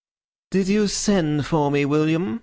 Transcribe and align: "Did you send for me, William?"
"Did 0.49 0.67
you 0.67 0.87
send 0.87 1.45
for 1.45 1.69
me, 1.69 1.85
William?" 1.85 2.39